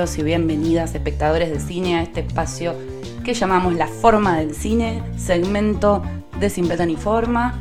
[0.00, 2.74] Y bienvenidas espectadores de cine a este espacio
[3.22, 6.02] que llamamos La Forma del Cine, segmento
[6.40, 7.60] de Sin Plata ni Forma.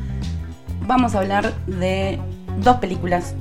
[0.88, 2.18] Vamos a hablar de
[2.62, 3.36] dos películas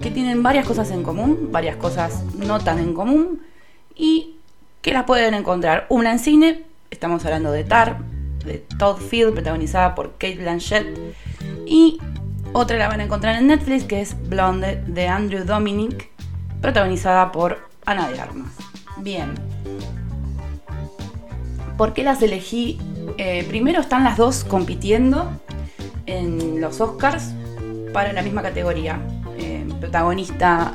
[0.00, 3.42] que tienen varias cosas en común, varias cosas no tan en común
[3.94, 4.36] y
[4.80, 5.84] que las pueden encontrar.
[5.90, 7.98] Una en cine, estamos hablando de Tar,
[8.46, 10.98] de Todd Field, protagonizada por Kate Blanchett,
[11.66, 11.98] y
[12.54, 16.08] otra la van a encontrar en Netflix, que es Blonde, de Andrew Dominic,
[16.62, 18.52] protagonizada por Ana de Armas.
[18.98, 19.34] Bien.
[21.76, 22.78] ¿Por qué las elegí?
[23.18, 25.28] Eh, primero están las dos compitiendo
[26.06, 27.32] en los Oscars
[27.92, 29.00] para la misma categoría,
[29.38, 30.72] eh, protagonista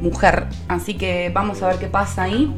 [0.00, 0.46] mujer.
[0.68, 2.54] Así que vamos a ver qué pasa ahí.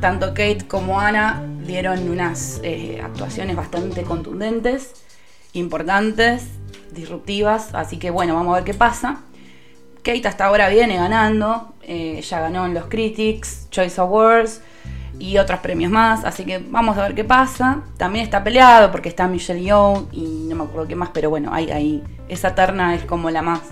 [0.00, 4.92] Tanto Kate como Ana dieron unas eh, actuaciones bastante contundentes,
[5.52, 6.44] importantes,
[6.92, 7.74] disruptivas.
[7.74, 9.22] Así que bueno, vamos a ver qué pasa.
[10.06, 14.60] Kate hasta ahora viene ganando, eh, ya ganó en los Critics, Choice Awards
[15.18, 17.82] y otros premios más, así que vamos a ver qué pasa.
[17.96, 21.52] También está peleado porque está Michelle Yeoh y no me acuerdo qué más, pero bueno,
[21.52, 23.62] ahí, ahí esa terna es como la más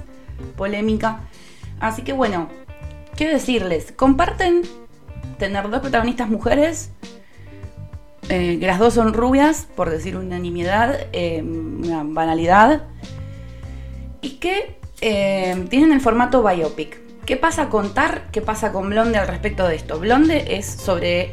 [0.56, 1.20] polémica.
[1.78, 2.48] Así que bueno,
[3.14, 3.92] ¿qué decirles?
[3.92, 4.62] Comparten
[5.38, 6.90] tener dos protagonistas mujeres,
[8.28, 12.88] eh, que las dos son rubias, por decir unanimidad, eh, una banalidad,
[14.20, 16.98] y que eh, tienen el formato biopic.
[17.26, 18.28] ¿Qué pasa con Tar?
[18.32, 20.00] ¿Qué pasa con Blonde al respecto de esto?
[20.00, 21.32] Blonde es sobre,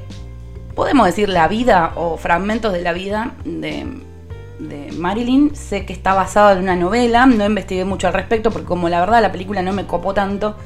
[0.76, 3.88] podemos decir, la vida o fragmentos de la vida de,
[4.98, 5.56] Marilyn.
[5.56, 9.00] Sé que está basado en una novela, no investigué mucho al respecto porque como la
[9.00, 10.58] verdad la película no me copó tanto,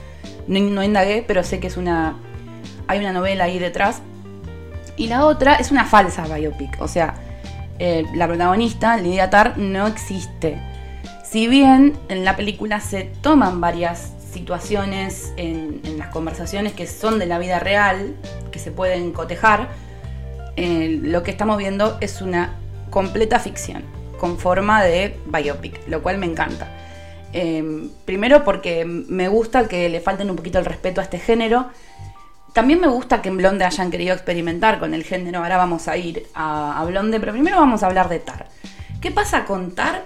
[0.47, 2.15] no, indagué, pero sé que es una...
[2.87, 4.01] Hay una novela ahí detrás.
[4.97, 7.13] Y la otra es una falsa biopic, o sea,
[7.77, 10.59] eh, la protagonista, Lydia Tar, no existe
[11.29, 17.25] si bien en la película se toman varias situaciones en, las conversaciones que son de
[17.25, 18.15] la vida real,
[18.51, 19.69] que se pueden cotejar,
[20.55, 22.55] eh, lo que estamos viendo es una
[22.89, 23.83] completa ficción,
[24.19, 26.69] con forma de biopic, lo cual me encanta.
[27.33, 31.67] Em, primero porque me gusta que le falten un poquito el respeto a este género.
[32.53, 35.39] También me gusta que en Blonde hayan querido experimentar con el género.
[35.39, 38.47] Ahora vamos a ir a, a Blonde, pero primero vamos a hablar de Tar.
[39.01, 40.04] ¿Qué pasa con Tar?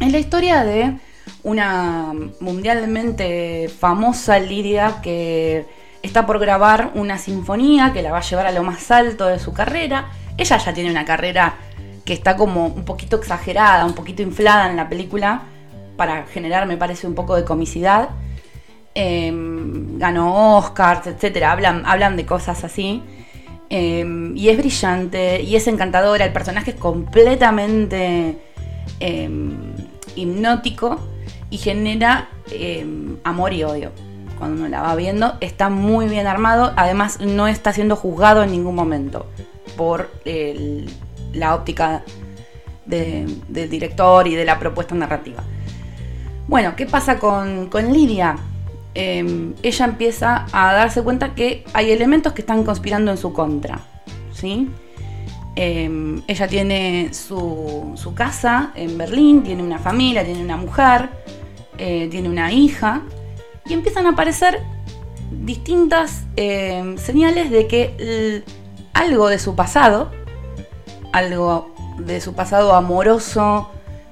[0.00, 0.96] Es la historia de
[1.42, 5.66] una mundialmente famosa Lidia que
[6.02, 9.40] está por grabar una sinfonía que la va a llevar a lo más alto de
[9.40, 10.10] su carrera.
[10.36, 11.56] Ella ya tiene una carrera
[12.04, 15.42] que está como un poquito exagerada, un poquito inflada en la película
[15.96, 18.10] para generar, me parece, un poco de comicidad.
[18.94, 21.42] Em, ganó Oscars, etc.
[21.42, 23.02] Hablan, hablan de cosas así.
[23.68, 26.24] Em, y es brillante y es encantadora.
[26.24, 28.38] El personaje es completamente
[29.00, 29.87] em,
[30.18, 30.98] hipnótico
[31.50, 33.90] y genera em, amor y odio.
[34.38, 36.72] Cuando uno la va viendo, está muy bien armado.
[36.76, 39.26] Además, no está siendo juzgado en ningún momento
[39.76, 40.10] por
[41.32, 42.02] la óptica
[42.86, 45.42] del director y de la propuesta narrativa.
[46.46, 48.36] Bueno, ¿qué pasa con, Lidia?
[48.94, 53.80] Em, ella empieza a darse cuenta que hay elementos que están conspirando en su contra.
[54.32, 54.68] ¿sí?
[55.60, 61.08] Em, ella tiene su, casa en Berlín, tiene una familia, tiene una mujer,
[61.78, 63.02] eh, tiene una hija,
[63.66, 64.60] y empiezan a aparecer
[65.32, 68.44] distintas em, señales de que
[68.94, 70.12] algo de su pasado,
[71.12, 73.68] algo de su pasado amoroso,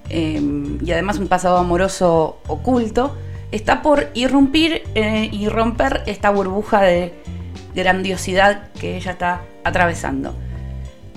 [0.09, 3.15] em, y además un pasado amoroso oculto,
[3.53, 7.15] está por irrumpir eh, y romper esta burbuja de
[7.73, 10.35] grandiosidad que ella está atravesando.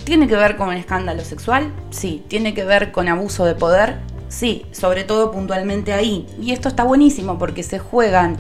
[0.10, 1.72] ¿Tiene que ver con escándalo sexual?
[1.92, 2.24] Sí.
[2.28, 3.98] ¿Tiene que ver con abuso de poder?
[4.28, 6.26] Sí, sobre todo puntualmente ahí.
[6.42, 8.36] Y esto está buenísimo porque se juegan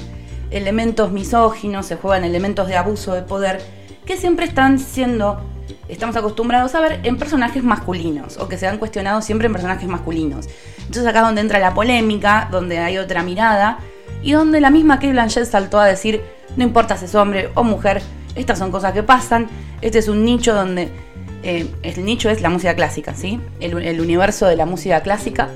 [0.50, 3.62] elementos misóginos, se juegan elementos de abuso de poder
[4.04, 5.42] que siempre están siendo,
[5.88, 9.88] estamos acostumbrados a ver en personajes masculinos o que se han cuestionado siempre en personajes
[9.88, 10.50] masculinos.
[10.80, 13.78] Entonces acá es donde entra la polémica, donde hay otra mirada
[14.24, 16.24] y donde la misma Kate Blanchett saltó a decir,
[16.58, 18.02] no importa si es hombre o mujer,
[18.34, 19.48] estas son cosas que pasan,
[19.82, 20.92] este es un nicho donde
[21.44, 23.40] eh, el nicho es la música clásica, ¿sí?
[23.60, 25.50] El, universo de la música clásica.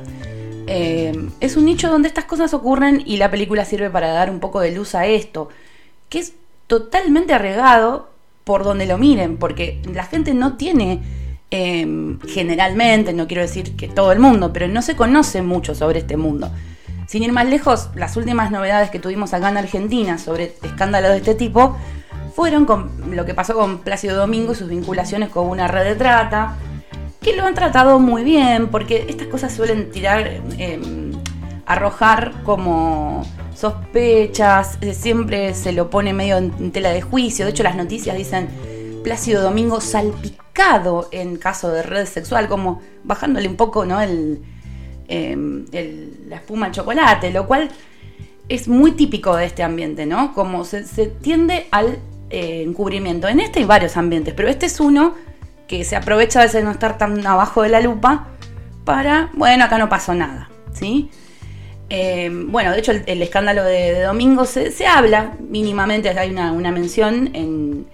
[0.68, 4.40] Eh, es un nicho donde estas cosas ocurren y la película sirve para dar un
[4.40, 5.50] poco de luz a esto,
[6.10, 6.34] que es
[6.68, 8.10] totalmente arregado
[8.46, 11.02] por donde lo miren, porque la gente no tiene,
[11.52, 16.00] eh, generalmente, no quiero decir que todo el mundo, pero no se conoce mucho sobre
[16.00, 16.50] este mundo.
[17.08, 21.18] Sin ir más lejos, las últimas novedades que tuvimos acá en Argentina sobre escándalos de
[21.18, 21.78] este tipo
[22.36, 25.96] fueron con lo que pasó con Plácido Domingo y sus vinculaciones con una red de
[25.96, 26.58] trata,
[27.22, 31.12] que lo han tratado muy bien, porque estas cosas suelen tirar, em,
[31.66, 33.26] arrojar como
[33.56, 37.46] sospechas, eh, siempre se lo pone medio en tela de juicio.
[37.46, 38.50] De hecho, las noticias dicen
[39.04, 44.02] Plácido Domingo salpicado en caso de red sexual, como bajándole un poco ¿no?
[44.02, 44.42] el,
[45.08, 45.66] em,
[46.28, 47.70] la espuma al chocolate, lo cual
[48.50, 50.34] es muy típico de este ambiente, ¿no?
[50.34, 50.84] Como se,
[51.22, 52.00] tiende al
[52.34, 53.28] eh, encubrimiento.
[53.28, 55.14] En este hay varios ambientes, pero este es uno
[55.68, 58.30] que se aprovecha de no estar tan abajo de la lupa
[58.86, 61.12] para, bueno, acá no pasó nada, ¿sí?
[61.92, 67.86] Eh, bueno, de hecho el, escándalo de, Domingo se, habla mínimamente, hay una, mención en,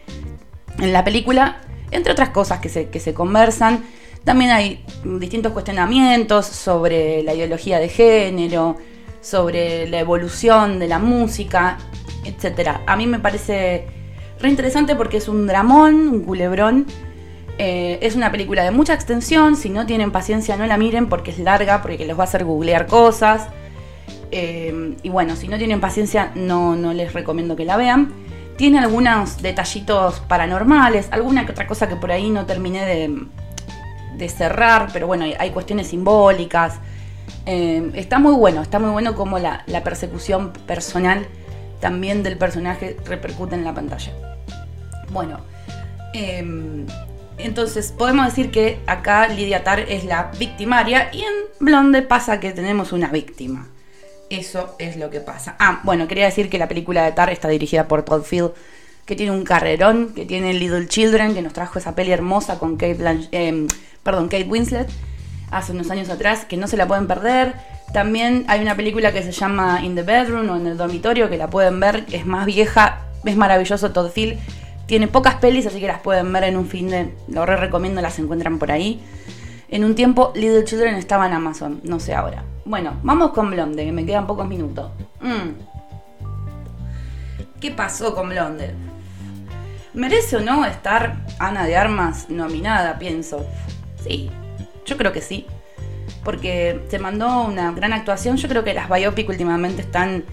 [0.77, 1.57] la película,
[1.91, 3.83] entre otras cosas que se, que se conversan.
[4.24, 8.77] También hay distintos cuestionamientos sobre la ideología de género,
[9.19, 11.77] sobre la evolución de la música,
[12.24, 12.80] etc.
[12.86, 13.99] A mí me parece
[14.39, 16.86] re interesante porque es un dramón, un culebrón.
[17.57, 21.31] Eh, es una película de mucha extensión, si no tienen paciencia no la miren porque
[21.31, 23.47] es larga, porque les va a hacer googlear cosas.
[24.31, 28.13] Eh, y bueno, si no tienen paciencia no, les recomiendo que la vean.
[28.57, 33.25] Tiene algunos detallitos paranormales, alguna que otra cosa que por ahí no terminé de,
[34.18, 36.80] de cerrar, pero bueno, hay cuestiones simbólicas.
[37.45, 41.27] Eh, está muy bueno, está muy bueno como la, persecución personal
[41.80, 44.12] también del personaje repercute en la pantalla.
[45.12, 45.40] Bueno,
[46.14, 46.86] em,
[47.38, 52.52] entonces podemos decir que acá Lidia Tar es la victimaria y en Blonde pasa que
[52.52, 53.68] tenemos una víctima.
[54.30, 55.56] Eso es lo que pasa.
[55.60, 58.52] Ah, bueno, quería decir que la película de Tar está dirigida por Todd Field,
[59.06, 62.78] que tiene un carrerón, que tiene Little Children, que nos trajo esa peli hermosa con
[62.78, 63.68] Kate, em,
[64.04, 64.88] perdón, Kate Winslet
[65.51, 67.54] hace unos años atrás, que no se la pueden perder.
[67.94, 71.38] También hay una película que se llama In the Bedroom o en el dormitorio, que
[71.38, 74.38] la pueden ver, es más vieja, es maravilloso Todd Phil.
[74.86, 77.13] Tiene pocas pelis, así que las pueden ver en un fin de...
[77.28, 79.01] Lo re recomiendo, las encuentran por ahí.
[79.69, 82.44] En un tiempo, Little Children estaba en Amazon, no sé ahora.
[82.66, 84.92] Bueno, vamos con Blonde, que me quedan pocos minutos.
[85.22, 85.50] Mm.
[87.60, 88.74] ¿Qué pasó con Blonde?
[89.94, 93.46] ¿Merece o no estar Ana de Armas nominada, pienso?
[94.04, 94.31] Sí,
[94.89, 95.45] yo creo que sí.
[96.24, 98.38] Porque se mandó una gran actuación.
[98.38, 100.25] Yo creo que las biopic últimamente están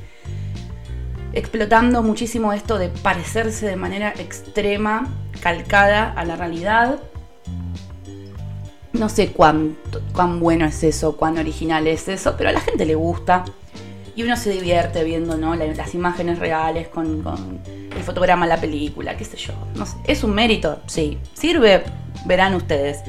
[1.33, 5.09] explotando muchísimo esto de parecerse de manera extrema,
[5.41, 6.99] calcada a la realidad.
[8.95, 9.77] No sé cuán,
[10.15, 13.45] cuán bueno es eso, cuán original es eso, pero a la gente le gusta.
[14.17, 15.55] Y uno se divierte viendo ¿no?
[15.55, 17.23] las imágenes reales con,
[17.67, 19.53] el fotograma la película, qué sé yo.
[19.75, 19.97] No sé.
[20.07, 20.81] ¿Es un mérito?
[20.87, 21.19] Sí.
[21.35, 21.85] ¿Sirve?
[22.25, 23.01] Verán ustedes.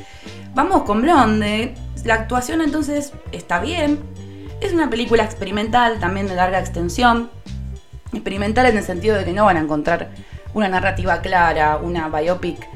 [0.57, 1.75] Vamos con Blonde.
[2.04, 4.00] La actuación entonces está bien.
[4.59, 7.30] Es una película experimental, también de larga extensión.
[8.12, 10.09] Experimental en el sentido de que no van a encontrar
[10.56, 12.68] una narrativa clara, una biopic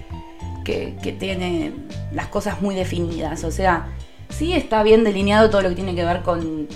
[0.63, 1.73] que, tiene
[2.13, 3.43] las cosas muy definidas.
[3.45, 3.87] O sea,
[4.29, 6.67] sí está bien delineado todo lo que tiene que ver con,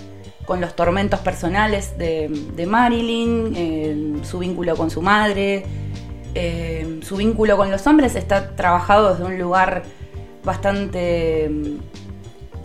[0.59, 5.67] los tormentos personales de, Marilyn, eh, su vínculo con su madre,
[6.33, 9.83] eh, su vínculo con los hombres está trabajado desde un lugar
[10.45, 11.51] bastante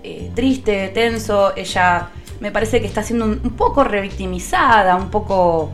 [0.02, 1.56] eh, triste, tenso.
[1.56, 2.10] Ella
[2.40, 5.70] me parece que está siendo un, poco revictimizada, un poco...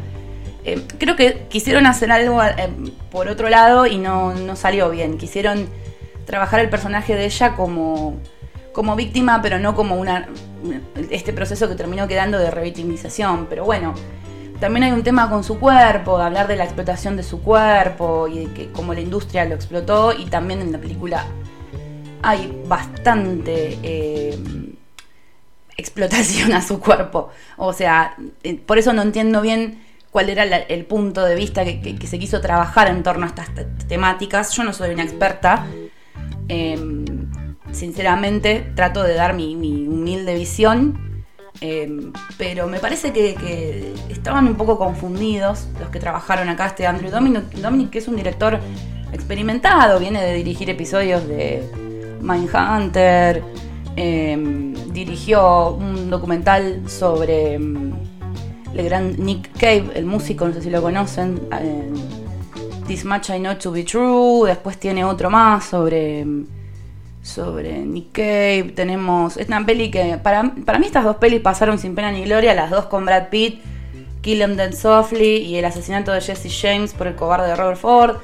[0.64, 2.70] Eh, creo que quisieron hacer algo eh,
[3.10, 5.18] por otro lado y no, salió bien.
[5.18, 5.68] Quisieron
[6.25, 8.16] trabajar el personaje de ella como,
[8.72, 10.28] como víctima, pero no como una
[11.10, 13.46] este proceso que terminó quedando de revictimización.
[13.48, 13.94] Pero bueno,
[14.58, 18.26] también hay un tema con su cuerpo, de hablar de la explotación de su cuerpo
[18.26, 21.26] y de que cómo la industria lo explotó y también en la película
[22.23, 24.38] hay bastante eh,
[25.76, 27.30] explotación a su cuerpo.
[27.56, 31.99] O sea, eh, por eso no entiendo bien cuál era el punto de vista que,
[32.06, 33.50] se quiso trabajar en torno a estas
[33.87, 34.52] temáticas.
[34.52, 35.66] Yo no soy una experta.
[36.49, 37.04] Em,
[37.73, 41.25] sinceramente, trato de dar mi, humilde visión.
[41.61, 46.66] Em, pero me parece que, estaban un poco confundidos los que trabajaron acá.
[46.66, 48.58] Este Andrew Dominic, Dominic, que es un director
[49.12, 51.86] experimentado, viene de dirigir episodios de,
[52.20, 53.42] Mindhunter,
[53.96, 57.92] em, dirigió un documental sobre em,
[58.75, 61.40] el gran Nick Cave, el músico, no sé si lo conocen,
[62.87, 66.46] This Much I Know to Be True, después tiene otro más sobre, em,
[67.23, 71.78] sobre Nick Cave, tenemos, es una peli que, para, para mí estas dos pelis pasaron
[71.78, 73.61] sin pena ni gloria, las dos con Brad Pitt,
[74.20, 77.78] Kill Em Dead Softly y el asesinato de Jesse James por el cobarde de Robert
[77.78, 78.16] Ford,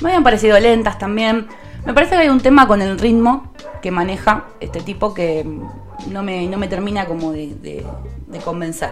[0.00, 1.46] me habían parecido lentas también,
[1.84, 5.46] me parece que hay un tema con el ritmo que maneja este tipo que
[6.08, 7.84] no me, no me termina como de,
[8.44, 8.90] convencer.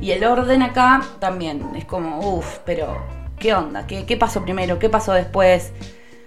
[0.00, 2.96] Y el orden acá también es como, uff, pero
[3.38, 3.86] ¿qué onda?
[3.86, 4.78] ¿Qué, ¿Qué, pasó primero?
[4.78, 5.72] ¿Qué pasó después?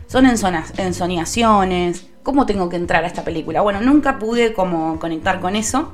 [0.08, 2.08] Son ensoñaciones.
[2.24, 3.62] ¿Cómo tengo que entrar a esta película?
[3.62, 5.94] Bueno, nunca pude como conectar con eso.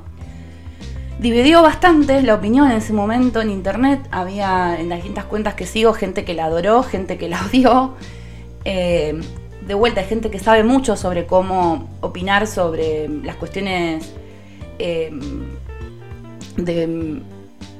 [1.18, 4.00] dividió bastante la opinión en ese momento en internet.
[4.10, 7.94] Había en las distintas cuentas que sigo gente que la adoró, gente que la odió.
[8.64, 9.20] Eh,
[9.72, 14.12] de vuelta, hay gente que sabe mucho sobre cómo opinar sobre las cuestiones
[14.78, 15.10] eh,
[16.58, 17.22] de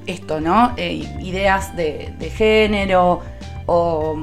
[0.06, 0.72] esto, ¿no?
[0.78, 3.20] Eh, ideas de, género
[3.66, 4.16] o,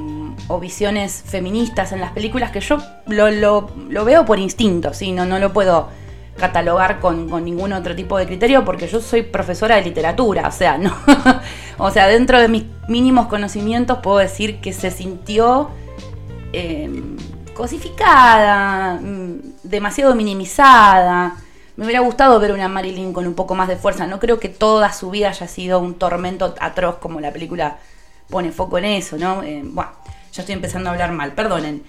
[0.59, 3.69] visiones feministas en las películas que yo lo,
[4.03, 5.11] veo por instinto, ¿sí?
[5.11, 5.89] No, no lo puedo
[6.39, 10.77] catalogar con, ningún otro tipo de criterio porque yo soy profesora de literatura, o sea,
[10.79, 10.91] no.
[11.77, 15.69] o sea, dentro de mis mínimos conocimientos puedo decir que se sintió
[16.51, 17.15] em,
[17.59, 21.35] cosificada, mm, demasiado minimizada.
[21.75, 24.07] Me hubiera gustado ver una Marilyn con un poco más de fuerza.
[24.07, 27.77] No creo que toda su vida haya sido un tormento atroz como la película
[28.29, 29.43] pone foco en eso, ¿no?
[29.43, 29.91] Eh, bueno,
[30.31, 31.83] ya estoy empezando a hablar mal, perdonen.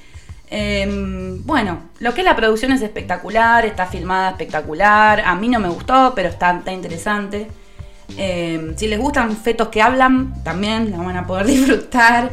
[0.50, 5.20] Em, bueno, lo que es la producción es espectacular, está filmada espectacular.
[5.20, 7.46] A mí no me gustó, pero está, interesante.
[8.16, 12.30] Em, si les gustan fetos que hablan, también la van a poder disfrutar.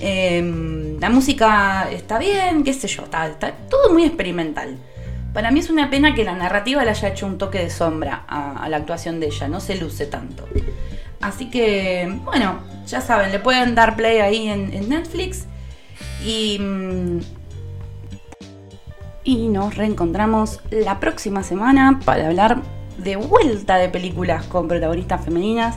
[0.00, 3.30] Em, la música está bien, qué sé yo, está,
[3.68, 4.76] todo muy experimental.
[5.32, 8.24] Para mí es una pena que la narrativa le haya hecho un toque de sombra
[8.28, 10.46] a, la actuación de ella, no se luce tanto.
[11.20, 15.46] Así que, bueno, ya saben, le pueden dar play ahí en, Netflix.
[16.24, 17.20] Y, mm,
[19.24, 22.62] y nos reencontramos la próxima semana para hablar
[22.98, 25.76] de vuelta de películas con protagonistas femeninas.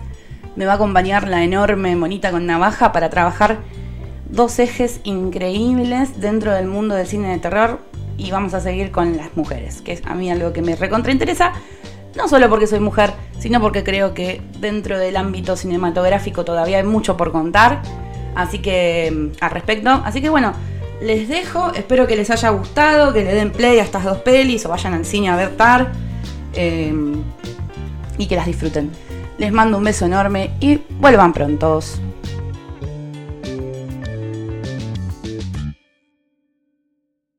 [0.55, 3.59] Me va a acompañar la enorme monita con navaja para trabajar
[4.29, 7.79] dos ejes increíbles dentro del mundo del cine de terror
[8.17, 11.11] y vamos a seguir con las mujeres, que es a mí algo que me recontra
[11.11, 11.53] interesa,
[12.15, 16.83] no solo porque soy mujer, sino porque creo que dentro del ámbito cinematográfico todavía hay
[16.83, 17.81] mucho por contar,
[18.35, 20.53] así que mm, al respecto, así que bueno,
[21.01, 24.65] les dejo, espero que les haya gustado, que le den play a estas dos pelis
[24.65, 25.91] o vayan al cine a ver Tar
[26.53, 27.21] em,
[28.17, 28.89] y que las disfruten.
[29.37, 32.01] Les mando un beso enorme y vuelvan prontos.